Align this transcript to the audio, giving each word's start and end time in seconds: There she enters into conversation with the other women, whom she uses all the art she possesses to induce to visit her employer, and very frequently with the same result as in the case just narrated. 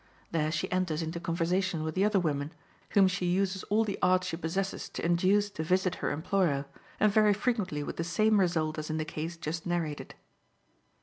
There 0.31 0.51
she 0.51 0.71
enters 0.71 1.03
into 1.03 1.19
conversation 1.19 1.83
with 1.83 1.93
the 1.93 2.03
other 2.05 2.19
women, 2.19 2.53
whom 2.97 3.07
she 3.07 3.27
uses 3.27 3.61
all 3.65 3.83
the 3.83 3.99
art 4.01 4.23
she 4.23 4.35
possesses 4.35 4.89
to 4.89 5.05
induce 5.05 5.51
to 5.51 5.63
visit 5.63 5.93
her 6.01 6.09
employer, 6.09 6.65
and 6.99 7.13
very 7.13 7.35
frequently 7.35 7.83
with 7.83 7.97
the 7.97 8.03
same 8.03 8.39
result 8.39 8.79
as 8.79 8.89
in 8.89 8.97
the 8.97 9.05
case 9.05 9.37
just 9.37 9.67
narrated. 9.67 10.15